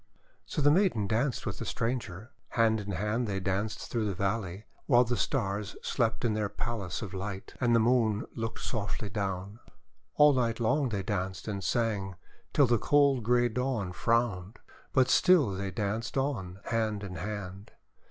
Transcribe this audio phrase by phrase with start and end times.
[0.47, 2.31] ''So the maiden danced wTith the stranger.
[2.57, 7.03] Hand in hand they danced through the valley while the Stars slept in their palace
[7.03, 9.59] of light, and the Moon looked softly down.
[10.15, 12.15] All night long they danced and sang,
[12.51, 14.57] till the cold grey Dawn frowned.
[14.91, 17.69] But still they danced on, hand in hand.